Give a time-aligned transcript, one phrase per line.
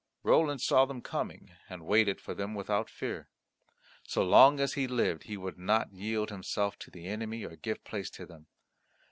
[0.23, 3.29] Roland saw them coming, and waited for them without fear.
[4.01, 7.83] So long as he lived he would not yield himself to the enemy or give
[7.83, 8.47] place to them.